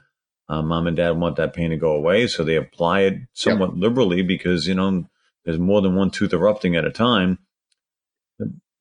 Uh, 0.48 0.60
mom 0.60 0.86
and 0.86 0.96
dad 0.96 1.12
want 1.12 1.36
that 1.36 1.54
pain 1.54 1.70
to 1.70 1.76
go 1.76 1.92
away, 1.92 2.26
so 2.26 2.42
they 2.42 2.56
apply 2.56 3.02
it 3.02 3.14
somewhat 3.32 3.70
yep. 3.70 3.78
liberally 3.78 4.22
because 4.22 4.66
you 4.66 4.74
know 4.74 5.08
there's 5.44 5.58
more 5.58 5.80
than 5.80 5.94
one 5.94 6.10
tooth 6.10 6.32
erupting 6.32 6.76
at 6.76 6.84
a 6.84 6.90
time 6.90 7.38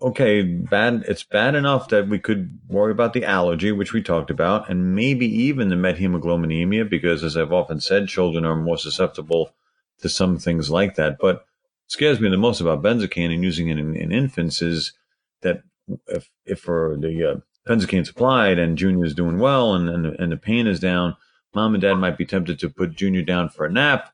okay, 0.02 0.42
bad. 0.42 1.06
It's 1.08 1.24
bad 1.24 1.56
enough 1.56 1.90
that 1.90 2.08
we 2.08 2.20
could 2.20 2.60
worry 2.68 2.92
about 2.92 3.14
the 3.14 3.24
allergy, 3.24 3.72
which 3.72 3.94
we 3.94 4.02
talked 4.02 4.30
about, 4.30 4.70
and 4.70 4.96
maybe 4.96 5.26
even 5.26 5.70
the 5.70 5.76
methemoglobinemia, 5.76 6.90
because 6.90 7.24
as 7.24 7.38
I've 7.38 7.54
often 7.54 7.80
said, 7.80 8.08
children 8.08 8.46
are 8.46 8.56
more 8.56 8.78
susceptible 8.78 9.54
to 10.00 10.10
some 10.10 10.38
things 10.38 10.70
like 10.70 10.96
that. 10.96 11.18
But 11.20 11.46
scares 11.88 12.20
me 12.20 12.30
the 12.30 12.38
most 12.38 12.62
about 12.62 12.82
benzocaine 12.82 13.34
and 13.34 13.44
using 13.44 13.70
it 13.70 13.78
in, 13.78 13.96
in 13.96 14.12
infants 14.12 14.62
is 14.62 14.94
that 15.42 15.62
if 16.08 16.30
if 16.46 16.60
for 16.60 16.98
the 17.00 17.32
uh, 17.32 17.36
benzocaine's 17.68 18.10
applied 18.10 18.58
and 18.58 18.78
Junior 18.78 19.06
is 19.06 19.14
doing 19.14 19.40
well 19.40 19.76
and, 19.76 19.90
and 19.90 20.06
and 20.06 20.32
the 20.32 20.38
pain 20.38 20.68
is 20.68 20.80
down, 20.80 21.16
mom 21.54 21.76
and 21.76 21.82
dad 21.82 21.96
might 21.96 22.18
be 22.18 22.26
tempted 22.26 22.60
to 22.60 22.70
put 22.70 22.96
Junior 22.96 23.22
down 23.22 23.50
for 23.50 23.66
a 23.66 23.72
nap. 23.72 24.14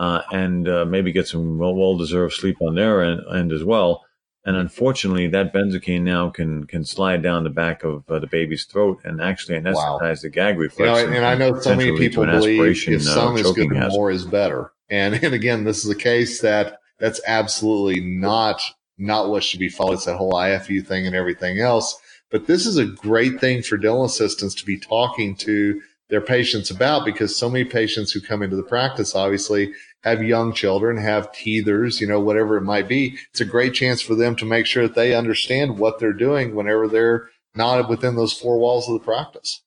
Uh, 0.00 0.22
and 0.30 0.68
uh, 0.68 0.84
maybe 0.84 1.10
get 1.10 1.26
some 1.26 1.58
well 1.58 1.96
deserved 1.96 2.32
sleep 2.32 2.62
on 2.62 2.76
their 2.76 3.02
end, 3.02 3.20
end 3.34 3.50
as 3.50 3.64
well 3.64 4.04
and 4.48 4.56
unfortunately, 4.56 5.28
that 5.28 5.52
benzocaine 5.52 6.00
now 6.00 6.30
can 6.30 6.64
can 6.64 6.82
slide 6.82 7.22
down 7.22 7.44
the 7.44 7.50
back 7.50 7.84
of 7.84 8.08
uh, 8.08 8.18
the 8.18 8.26
baby's 8.26 8.64
throat 8.64 8.98
and 9.04 9.20
actually 9.20 9.60
anesthetize 9.60 10.00
wow. 10.00 10.14
the 10.22 10.30
gag 10.30 10.58
reflex. 10.58 10.78
You 10.78 10.86
know, 10.86 10.96
and, 10.96 11.16
and 11.16 11.26
I 11.26 11.34
know 11.34 11.60
so 11.60 11.76
many 11.76 11.94
people 11.98 12.24
believe 12.24 12.88
if 12.88 13.02
some 13.02 13.34
uh, 13.34 13.40
is 13.40 13.52
good, 13.52 13.76
hazard. 13.76 13.94
more 13.94 14.10
is 14.10 14.24
better. 14.24 14.72
And 14.88 15.14
and 15.22 15.34
again, 15.34 15.64
this 15.64 15.84
is 15.84 15.90
a 15.90 15.94
case 15.94 16.40
that 16.40 16.80
that's 16.98 17.20
absolutely 17.26 18.00
not 18.00 18.62
not 18.96 19.28
what 19.28 19.44
should 19.44 19.60
be 19.60 19.68
followed. 19.68 19.92
It's 19.92 20.06
that 20.06 20.16
whole 20.16 20.32
IFU 20.32 20.86
thing 20.86 21.06
and 21.06 21.14
everything 21.14 21.60
else. 21.60 22.00
But 22.30 22.46
this 22.46 22.64
is 22.64 22.78
a 22.78 22.86
great 22.86 23.38
thing 23.40 23.62
for 23.62 23.76
dental 23.76 24.06
assistants 24.06 24.54
to 24.54 24.64
be 24.64 24.78
talking 24.78 25.36
to 25.36 25.82
their 26.08 26.20
patients 26.20 26.70
about 26.70 27.04
because 27.04 27.36
so 27.36 27.50
many 27.50 27.64
patients 27.64 28.12
who 28.12 28.20
come 28.20 28.42
into 28.42 28.56
the 28.56 28.62
practice 28.62 29.14
obviously 29.14 29.72
have 30.02 30.22
young 30.22 30.52
children, 30.52 30.96
have 30.96 31.32
teethers, 31.32 32.00
you 32.00 32.06
know, 32.06 32.20
whatever 32.20 32.56
it 32.56 32.62
might 32.62 32.88
be. 32.88 33.18
It's 33.30 33.40
a 33.40 33.44
great 33.44 33.74
chance 33.74 34.00
for 34.00 34.14
them 34.14 34.36
to 34.36 34.46
make 34.46 34.66
sure 34.66 34.84
that 34.84 34.94
they 34.94 35.14
understand 35.14 35.78
what 35.78 35.98
they're 35.98 36.12
doing 36.12 36.54
whenever 36.54 36.88
they're 36.88 37.28
not 37.54 37.88
within 37.88 38.16
those 38.16 38.32
four 38.32 38.58
walls 38.58 38.88
of 38.88 38.94
the 38.94 39.04
practice. 39.04 39.62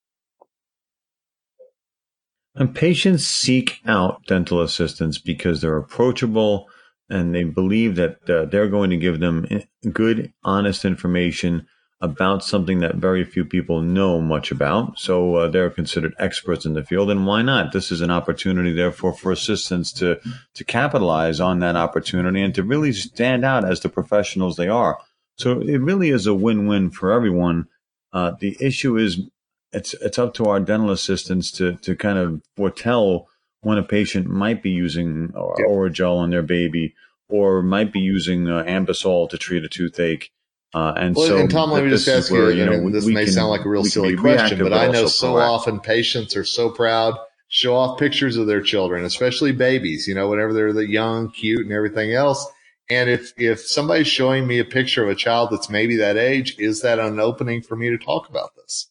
And 2.56 2.76
patients 2.76 3.26
seek 3.26 3.80
out 3.86 4.26
dental 4.28 4.62
assistants 4.62 5.18
because 5.18 5.62
they're 5.62 5.78
approachable 5.78 6.68
and 7.10 7.36
they 7.36 7.44
believe 7.44 7.96
that 7.98 8.30
uh, 8.30 8.46
they're 8.46 8.70
going 8.70 8.90
to 8.90 8.98
give 8.98 9.20
them 9.20 9.46
good, 9.92 10.34
honest 10.44 10.86
information 10.86 11.68
about 12.02 12.44
something 12.44 12.80
that 12.80 12.96
very 12.96 13.24
few 13.24 13.46
people 13.46 13.82
know 13.82 14.20
much 14.20 14.52
about. 14.52 14.98
So 14.98 15.36
uh, 15.36 15.48
they're 15.50 15.70
considered 15.70 16.16
experts 16.18 16.66
in 16.66 16.74
the 16.74 16.84
field, 16.84 17.12
and 17.12 17.28
why 17.28 17.44
not? 17.44 17.72
This 17.72 17.92
is 17.92 18.02
an 18.02 18.10
opportunity, 18.10 18.74
therefore, 18.74 19.14
for 19.14 19.32
assistants 19.32 19.94
to 19.94 20.20
to 20.56 20.64
capitalize 20.64 21.40
on 21.40 21.60
that 21.60 21.76
opportunity 21.76 22.42
and 22.42 22.56
to 22.56 22.64
really 22.64 22.92
stand 22.92 23.46
out 23.46 23.64
as 23.64 23.82
the 23.82 23.90
professionals 23.90 24.56
they 24.56 24.68
are. 24.68 24.98
So 25.38 25.62
it 25.62 25.78
really 25.78 26.10
is 26.10 26.28
a 26.28 26.34
win-win 26.34 26.90
for 26.90 27.12
everyone. 27.12 27.68
Uh, 28.12 28.34
the 28.40 28.58
issue 28.60 28.98
is 28.98 29.22
it's 29.72 29.94
it's 29.96 30.18
up 30.20 30.34
to 30.36 30.46
our 30.46 30.60
dental 30.60 30.92
assistants 30.92 31.52
to 31.52 31.76
to 31.78 31.96
kind 31.96 32.18
of 32.18 32.42
foretell 32.58 33.28
when 33.62 33.78
a 33.78 33.84
patient 33.84 34.28
might 34.28 34.64
be 34.64 34.72
using 34.72 35.30
Orajel 35.30 36.18
on 36.18 36.32
their 36.32 36.42
baby 36.42 36.96
or 37.30 37.62
might 37.62 37.94
be 37.94 38.00
using 38.00 38.50
uh, 38.50 38.64
Anbesol 38.64 39.30
to 39.30 39.38
treat 39.38 39.64
a 39.64 39.70
toothache 39.70 40.32
Uh, 40.74 40.94
and 40.96 41.16
well, 41.16 41.28
so, 41.28 41.38
and 41.38 41.52
Tom, 41.52 41.70
let 41.72 41.84
me 41.84 41.90
just 41.90 42.08
ask 42.08 42.32
where, 42.32 42.50
you, 42.50 42.64
you 42.64 42.66
know, 42.66 42.90
this 42.90 43.06
may 43.06 43.26
can, 43.26 43.34
sound 43.34 43.50
like 43.50 43.66
a 43.66 43.70
real 43.70 43.84
silly 43.84 44.16
question, 44.16 44.58
but, 44.58 44.70
but 44.70 44.74
I 44.74 44.88
know 44.88 45.06
so 45.06 45.34
proactive. 45.34 45.50
often 45.50 45.80
patients 45.82 46.36
are 46.36 46.46
so 46.46 46.70
proud, 46.70 47.16
show 47.50 47.76
off 47.76 48.00
pictures 48.00 48.38
of 48.38 48.48
their 48.48 48.62
children, 48.62 49.04
especially 49.04 49.52
babies, 49.52 50.08
you 50.08 50.16
know, 50.16 50.30
whenever 50.30 50.54
they're 50.54 50.72
the 50.72 50.88
young, 50.88 51.30
cute 51.32 51.66
and 51.66 51.74
everything 51.74 52.14
else. 52.14 52.48
And 52.90 53.10
if, 53.10 53.34
if 53.38 53.60
somebody's 53.60 54.08
showing 54.08 54.48
me 54.48 54.60
a 54.60 54.66
picture 54.66 55.04
of 55.04 55.10
a 55.10 55.16
child 55.16 55.50
that's 55.52 55.70
maybe 55.70 55.98
that 55.98 56.16
age, 56.16 56.56
is 56.58 56.82
that 56.82 57.00
an 57.00 57.20
opening 57.20 57.62
for 57.62 57.76
me 57.76 57.90
to 57.90 57.98
talk 57.98 58.30
about 58.30 58.56
this? 58.56 58.88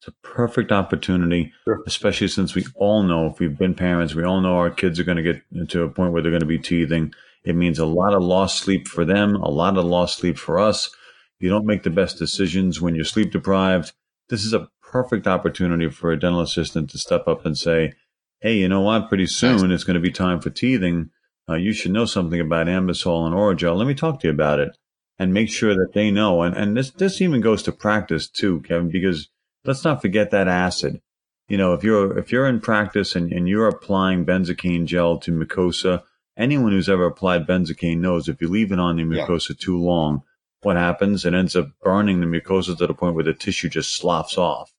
It's 0.00 0.08
a 0.08 0.26
perfect 0.26 0.72
opportunity, 0.72 1.52
sure. 1.64 1.82
especially 1.86 2.28
since 2.28 2.54
we 2.54 2.64
all 2.74 3.02
know 3.02 3.26
if 3.26 3.38
we've 3.38 3.58
been 3.58 3.74
parents, 3.74 4.14
we 4.14 4.24
all 4.24 4.40
know 4.40 4.56
our 4.56 4.70
kids 4.70 4.98
are 4.98 5.04
going 5.04 5.22
to 5.22 5.22
get 5.22 5.68
to 5.70 5.82
a 5.82 5.88
point 5.90 6.12
where 6.12 6.22
they're 6.22 6.30
going 6.30 6.40
to 6.40 6.46
be 6.46 6.58
teething. 6.58 7.12
It 7.44 7.56
means 7.56 7.78
a 7.78 7.86
lot 7.86 8.14
of 8.14 8.22
lost 8.22 8.58
sleep 8.58 8.86
for 8.86 9.04
them, 9.04 9.36
a 9.36 9.50
lot 9.50 9.76
of 9.76 9.84
lost 9.84 10.18
sleep 10.18 10.36
for 10.36 10.58
us. 10.58 10.90
You 11.38 11.48
don't 11.48 11.66
make 11.66 11.82
the 11.82 11.90
best 11.90 12.18
decisions 12.18 12.80
when 12.80 12.94
you're 12.94 13.04
sleep 13.04 13.32
deprived. 13.32 13.92
This 14.28 14.44
is 14.44 14.52
a 14.52 14.68
perfect 14.82 15.26
opportunity 15.26 15.88
for 15.88 16.10
a 16.10 16.18
dental 16.18 16.40
assistant 16.40 16.90
to 16.90 16.98
step 16.98 17.26
up 17.26 17.46
and 17.46 17.56
say, 17.56 17.94
Hey, 18.40 18.56
you 18.56 18.68
know 18.68 18.80
what? 18.80 19.08
Pretty 19.08 19.26
soon 19.26 19.70
it's 19.70 19.84
going 19.84 19.94
to 19.94 20.00
be 20.00 20.10
time 20.10 20.40
for 20.40 20.50
teething. 20.50 21.10
Uh, 21.48 21.56
you 21.56 21.72
should 21.72 21.92
know 21.92 22.04
something 22.04 22.40
about 22.40 22.68
Anbesol 22.68 23.26
and 23.26 23.34
Orajel. 23.34 23.76
Let 23.76 23.86
me 23.86 23.94
talk 23.94 24.20
to 24.20 24.28
you 24.28 24.32
about 24.32 24.60
it 24.60 24.76
and 25.18 25.34
make 25.34 25.50
sure 25.50 25.74
that 25.74 25.92
they 25.92 26.10
know. 26.10 26.42
And, 26.42 26.56
and 26.56 26.76
this, 26.76 26.90
this 26.90 27.20
even 27.20 27.40
goes 27.40 27.62
to 27.64 27.72
practice 27.72 28.28
too, 28.28 28.60
Kevin, 28.62 28.90
because 28.90 29.28
let's 29.64 29.84
not 29.84 30.00
forget 30.00 30.30
that 30.30 30.48
acid. 30.48 31.00
You 31.48 31.58
know, 31.58 31.74
if 31.74 31.82
you're, 31.84 32.16
if 32.18 32.32
you're 32.32 32.46
in 32.46 32.60
practice 32.60 33.14
and, 33.14 33.32
and 33.32 33.48
you're 33.48 33.68
applying 33.68 34.24
benzocaine 34.24 34.86
gel 34.86 35.18
to 35.18 35.32
mucosa, 35.32 36.02
anyone 36.40 36.72
who's 36.72 36.88
ever 36.88 37.06
applied 37.06 37.46
benzocaine 37.46 37.98
knows 37.98 38.28
if 38.28 38.40
you 38.40 38.48
leave 38.48 38.72
it 38.72 38.80
on 38.80 38.96
the 38.96 39.04
mucosa 39.04 39.50
yeah. 39.50 39.56
too 39.58 39.78
long, 39.78 40.22
what 40.62 40.76
happens? 40.76 41.24
It 41.24 41.34
ends 41.34 41.54
up 41.54 41.68
burning 41.82 42.20
the 42.20 42.26
mucosa 42.26 42.76
to 42.76 42.86
the 42.86 42.94
point 42.94 43.14
where 43.14 43.24
the 43.24 43.34
tissue 43.34 43.68
just 43.68 43.96
sloughs 43.96 44.36
off. 44.36 44.72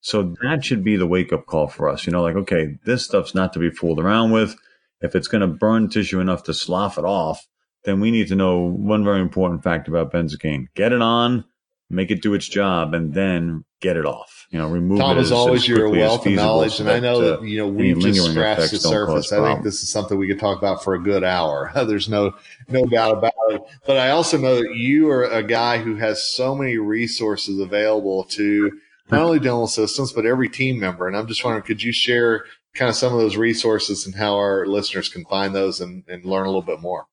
So 0.00 0.34
that 0.42 0.64
should 0.64 0.84
be 0.84 0.96
the 0.96 1.06
wake 1.06 1.32
up 1.32 1.46
call 1.46 1.68
for 1.68 1.88
us. 1.88 2.06
You 2.06 2.12
know, 2.12 2.22
like, 2.22 2.36
okay, 2.36 2.76
this 2.84 3.04
stuff's 3.04 3.34
not 3.34 3.52
to 3.54 3.58
be 3.58 3.70
fooled 3.70 3.98
around 3.98 4.32
with. 4.32 4.54
If 5.00 5.14
it's 5.14 5.28
going 5.28 5.40
to 5.40 5.46
burn 5.46 5.88
tissue 5.88 6.20
enough 6.20 6.42
to 6.44 6.54
slough 6.54 6.98
it 6.98 7.04
off, 7.04 7.46
then 7.84 8.00
we 8.00 8.10
need 8.10 8.28
to 8.28 8.36
know 8.36 8.58
one 8.58 9.04
very 9.04 9.20
important 9.20 9.62
fact 9.62 9.88
about 9.88 10.12
benzocaine. 10.12 10.66
Get 10.74 10.92
it 10.92 11.02
on, 11.02 11.44
make 11.90 12.10
it 12.10 12.22
do 12.22 12.34
its 12.34 12.48
job, 12.48 12.94
and 12.94 13.14
then 13.14 13.64
get 13.80 13.96
it 13.96 14.06
off. 14.06 14.46
You 14.50 14.58
know, 14.58 14.68
remove 14.68 14.98
Tom, 14.98 15.16
it. 15.16 15.20
as, 15.20 15.26
as 15.26 15.32
always, 15.32 15.66
you're 15.68 15.86
a 15.86 15.90
wealth 15.90 16.26
of 16.26 16.32
knowledge, 16.32 16.80
and 16.80 16.88
I 16.88 17.00
know 17.00 17.20
that, 17.20 17.38
uh, 17.40 17.42
you 17.42 17.58
know 17.58 17.68
we've 17.68 17.98
just 17.98 18.30
scratched 18.30 18.70
the 18.70 18.78
surface. 18.78 19.32
I 19.32 19.52
think 19.52 19.64
this 19.64 19.82
is 19.82 19.90
something 19.90 20.18
we 20.18 20.28
could 20.28 20.40
talk 20.40 20.58
about 20.58 20.82
for 20.82 20.94
a 20.94 21.02
good 21.02 21.24
hour. 21.24 21.70
There's 21.86 22.08
no 22.08 22.34
no 22.68 22.84
doubt 22.86 23.18
about 23.18 23.32
it. 23.50 23.62
But 23.86 23.98
I 23.98 24.10
also 24.10 24.38
know 24.38 24.56
that 24.56 24.74
you 24.74 25.10
are 25.10 25.24
a 25.24 25.42
guy 25.42 25.78
who 25.78 25.96
has 25.96 26.22
so 26.22 26.54
many 26.54 26.76
resources 26.76 27.60
available 27.60 28.24
to 28.24 28.72
not 29.10 29.22
only 29.22 29.38
dental 29.38 29.64
assistants 29.64 30.12
but 30.12 30.26
every 30.26 30.48
team 30.48 30.80
member. 30.80 31.06
And 31.06 31.16
I'm 31.16 31.26
just 31.26 31.44
wondering, 31.44 31.64
could 31.64 31.82
you 31.82 31.92
share 31.92 32.44
kind 32.74 32.88
of 32.88 32.96
some 32.96 33.12
of 33.12 33.18
those 33.18 33.36
resources 33.36 34.06
and 34.06 34.14
how 34.14 34.34
our 34.34 34.66
listeners 34.66 35.08
can 35.08 35.24
find 35.26 35.54
those 35.54 35.80
and, 35.80 36.04
and 36.08 36.24
learn 36.24 36.44
a 36.44 36.48
little 36.48 36.62
bit 36.62 36.80
more? 36.80 37.06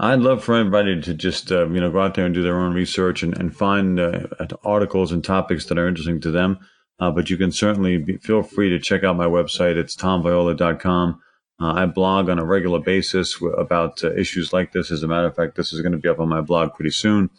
I'd 0.00 0.20
love 0.20 0.44
for 0.44 0.54
everybody 0.54 1.00
to 1.00 1.14
just 1.14 1.50
uh, 1.50 1.68
you 1.68 1.80
know 1.80 1.90
go 1.90 2.00
out 2.00 2.14
there 2.14 2.24
and 2.24 2.34
do 2.34 2.42
their 2.42 2.58
own 2.58 2.72
research 2.72 3.22
and, 3.22 3.36
and 3.36 3.54
find 3.54 3.98
uh, 3.98 4.28
articles 4.64 5.10
and 5.10 5.24
topics 5.24 5.66
that 5.66 5.78
are 5.78 5.88
interesting 5.88 6.20
to 6.20 6.30
them. 6.30 6.58
Uh, 7.00 7.10
but 7.10 7.30
you 7.30 7.36
can 7.36 7.52
certainly 7.52 7.98
be, 7.98 8.16
feel 8.18 8.42
free 8.42 8.70
to 8.70 8.78
check 8.78 9.04
out 9.04 9.16
my 9.16 9.26
website. 9.26 9.76
It's 9.76 9.96
tomviola.com. 9.96 11.20
Uh, 11.60 11.72
I 11.72 11.86
blog 11.86 12.28
on 12.28 12.38
a 12.38 12.44
regular 12.44 12.80
basis 12.80 13.40
about 13.56 14.02
uh, 14.04 14.12
issues 14.14 14.52
like 14.52 14.72
this. 14.72 14.90
As 14.90 15.02
a 15.02 15.08
matter 15.08 15.26
of 15.26 15.34
fact, 15.34 15.56
this 15.56 15.72
is 15.72 15.80
going 15.80 15.92
to 15.92 15.98
be 15.98 16.08
up 16.08 16.20
on 16.20 16.28
my 16.28 16.40
blog 16.40 16.74
pretty 16.74 16.90
soon. 16.90 17.30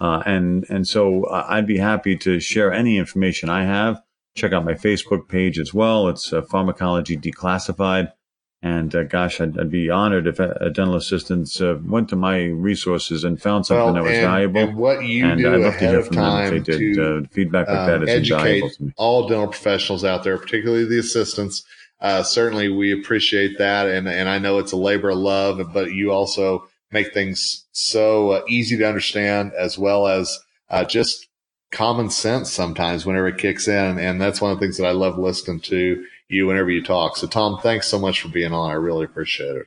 Uh, 0.00 0.22
and 0.26 0.66
and 0.68 0.86
so 0.86 1.28
I'd 1.30 1.66
be 1.66 1.78
happy 1.78 2.16
to 2.18 2.40
share 2.40 2.72
any 2.72 2.98
information 2.98 3.48
I 3.48 3.64
have. 3.64 4.02
Check 4.34 4.52
out 4.52 4.64
my 4.64 4.74
Facebook 4.74 5.28
page 5.28 5.58
as 5.58 5.72
well. 5.72 6.08
It's 6.08 6.32
Pharmacology 6.50 7.16
Declassified. 7.16 8.12
And 8.64 8.94
uh, 8.94 9.02
gosh, 9.02 9.40
I'd, 9.40 9.58
I'd, 9.58 9.70
be 9.70 9.90
honored 9.90 10.28
if 10.28 10.38
a, 10.38 10.70
dental 10.70 10.94
assistant 10.94 11.60
uh, 11.60 11.78
went 11.84 12.08
to 12.10 12.16
my 12.16 12.44
resources 12.44 13.24
and 13.24 13.42
found 13.42 13.66
something 13.66 13.86
well, 13.86 13.94
that 13.94 14.02
was 14.04 14.12
and, 14.12 14.22
valuable. 14.22 14.60
And 14.60 14.76
what 14.76 15.04
you 15.04 15.26
and 15.26 15.40
do 15.40 15.52
I'd 15.52 15.60
love 15.60 15.78
to 15.78 15.88
hear 15.88 16.02
from 16.04 16.16
them 16.16 16.44
if 16.44 16.50
they 16.50 16.72
did. 16.72 16.94
To, 16.94 17.16
uh, 17.16 17.22
feedback 17.32 17.66
like 17.66 17.76
um, 17.76 17.86
that 18.00 18.08
is 18.08 18.30
invaluable 18.30 18.70
to 18.70 18.82
me. 18.84 18.92
All 18.96 19.26
dental 19.26 19.48
professionals 19.48 20.04
out 20.04 20.22
there, 20.22 20.38
particularly 20.38 20.84
the 20.84 21.00
assistants. 21.00 21.64
Uh, 22.00 22.22
certainly, 22.22 22.68
we 22.68 22.92
appreciate 22.92 23.58
that, 23.58 23.88
and 23.88 24.08
and 24.08 24.28
I 24.28 24.38
know 24.38 24.58
it's 24.58 24.72
a 24.72 24.76
labor 24.76 25.10
of 25.10 25.18
love, 25.18 25.60
but 25.72 25.92
you 25.92 26.12
also 26.12 26.68
make 26.92 27.12
things 27.12 27.64
so 27.72 28.30
uh, 28.30 28.42
easy 28.48 28.76
to 28.76 28.86
understand, 28.86 29.52
as 29.58 29.76
well 29.76 30.06
as 30.06 30.38
uh, 30.70 30.84
just 30.84 31.26
common 31.72 32.10
sense 32.10 32.52
sometimes 32.52 33.04
whenever 33.04 33.26
it 33.26 33.38
kicks 33.38 33.66
in, 33.66 33.98
and 33.98 34.20
that's 34.20 34.40
one 34.40 34.52
of 34.52 34.60
the 34.60 34.64
things 34.64 34.76
that 34.76 34.86
I 34.86 34.92
love 34.92 35.18
listening 35.18 35.60
to 35.60 36.04
you 36.32 36.46
whenever 36.46 36.70
you 36.70 36.82
talk. 36.82 37.16
So, 37.16 37.26
Tom, 37.26 37.58
thanks 37.62 37.86
so 37.88 37.98
much 37.98 38.20
for 38.20 38.28
being 38.28 38.52
on. 38.52 38.70
I 38.70 38.74
really 38.74 39.04
appreciate 39.04 39.56
it. 39.56 39.66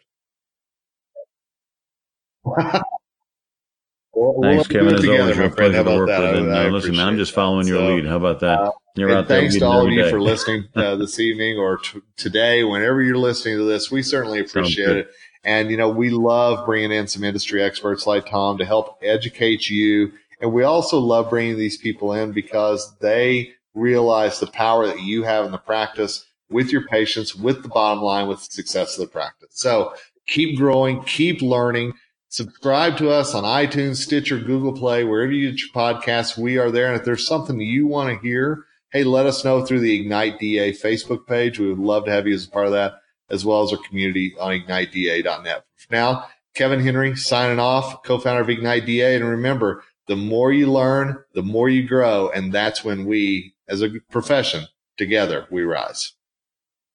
We'll, 4.17 4.41
thanks, 4.41 4.67
Kevin. 4.69 4.95
As 4.95 5.05
always, 5.05 5.37
a 5.37 5.49
pleasure 5.49 5.83
to 5.83 5.95
work 5.95 6.07
that? 6.07 6.21
with. 6.21 6.43
And, 6.43 6.53
uh, 6.53 6.67
listen, 6.69 6.95
man, 6.95 7.07
I'm 7.07 7.17
just 7.17 7.33
following 7.33 7.67
your 7.67 7.79
so, 7.79 7.95
lead. 7.95 8.05
How 8.05 8.15
about 8.15 8.39
that? 8.39 8.61
Uh, 8.61 8.71
you're 8.95 9.11
out 9.11 9.27
there. 9.27 9.41
Thanks 9.41 9.57
to 9.57 9.65
all 9.65 9.85
of 9.85 9.91
you 9.91 10.03
day. 10.03 10.09
for 10.09 10.21
listening 10.21 10.69
uh, 10.73 10.95
this 10.95 11.19
evening 11.19 11.57
or 11.57 11.79
t- 11.79 11.99
today, 12.15 12.63
whenever 12.63 13.01
you're 13.03 13.17
listening 13.17 13.57
to 13.57 13.65
this. 13.65 13.91
We 13.91 14.01
certainly 14.01 14.39
appreciate 14.39 14.95
it. 14.95 15.11
And, 15.43 15.69
you 15.69 15.75
know, 15.75 15.89
we 15.89 16.11
love 16.11 16.65
bringing 16.65 16.93
in 16.93 17.07
some 17.07 17.25
industry 17.25 17.61
experts 17.61 18.07
like 18.07 18.29
Tom 18.29 18.57
to 18.57 18.65
help 18.65 18.97
educate 19.03 19.69
you. 19.69 20.13
And 20.39 20.53
we 20.53 20.63
also 20.63 20.97
love 20.97 21.29
bringing 21.29 21.57
these 21.57 21.77
people 21.77 22.13
in 22.13 22.31
because 22.31 22.95
they 22.99 23.51
realize 23.73 24.39
the 24.39 24.47
power 24.47 24.87
that 24.87 25.01
you 25.01 25.23
have 25.23 25.45
in 25.45 25.51
the 25.51 25.57
practice 25.57 26.25
with 26.49 26.71
your 26.71 26.85
patients, 26.87 27.35
with 27.35 27.63
the 27.63 27.69
bottom 27.69 28.03
line, 28.03 28.27
with 28.27 28.39
the 28.39 28.51
success 28.51 28.97
of 28.97 29.05
the 29.05 29.11
practice. 29.11 29.49
So 29.51 29.93
keep 30.27 30.57
growing, 30.57 31.03
keep 31.03 31.41
learning. 31.41 31.93
Subscribe 32.29 32.97
to 32.97 33.09
us 33.09 33.33
on 33.33 33.43
iTunes, 33.43 33.97
Stitcher, 33.97 34.39
Google 34.39 34.73
Play, 34.73 35.03
wherever 35.03 35.31
you 35.31 35.51
get 35.51 35.61
your 35.61 35.69
podcasts. 35.69 36.37
We 36.37 36.57
are 36.57 36.71
there. 36.71 36.87
And 36.87 36.99
if 36.99 37.05
there's 37.05 37.25
something 37.25 37.59
you 37.59 37.87
want 37.87 38.09
to 38.09 38.27
hear, 38.27 38.65
hey, 38.91 39.03
let 39.03 39.25
us 39.25 39.45
know 39.45 39.65
through 39.65 39.79
the 39.79 39.99
Ignite 39.99 40.39
DA 40.39 40.73
Facebook 40.73 41.27
page. 41.27 41.59
We 41.59 41.69
would 41.69 41.79
love 41.79 42.05
to 42.05 42.11
have 42.11 42.27
you 42.27 42.33
as 42.33 42.45
a 42.45 42.49
part 42.49 42.65
of 42.65 42.73
that, 42.73 42.95
as 43.29 43.45
well 43.45 43.63
as 43.63 43.71
our 43.71 43.79
community 43.87 44.35
on 44.39 44.51
igniteda.net. 44.51 45.65
For 45.75 45.93
now, 45.93 46.27
Kevin 46.53 46.81
Henry 46.81 47.15
signing 47.15 47.59
off, 47.59 48.03
co-founder 48.03 48.41
of 48.41 48.49
Ignite 48.49 48.85
DA. 48.85 49.15
And 49.15 49.25
remember, 49.25 49.83
the 50.07 50.15
more 50.15 50.51
you 50.51 50.71
learn, 50.71 51.23
the 51.33 51.43
more 51.43 51.69
you 51.69 51.87
grow. 51.87 52.29
And 52.29 52.51
that's 52.51 52.83
when 52.83 53.05
we, 53.05 53.55
as 53.67 53.81
a 53.81 53.89
profession, 54.11 54.65
together, 54.97 55.47
we 55.49 55.63
rise 55.63 56.13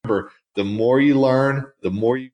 remember, 0.05 0.33
the 0.57 0.65
more 0.65 1.01
you 1.01 1.19
learn, 1.19 1.67
the 1.83 1.91
more 1.91 2.17
you 2.17 2.31